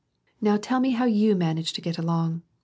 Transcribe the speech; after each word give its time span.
—Now 0.41 0.57
tell 0.57 0.79
me 0.79 0.93
how 0.93 1.05
you 1.05 1.35
manage 1.35 1.73
to 1.73 1.79
get 1.81 1.99
along. 1.99 2.41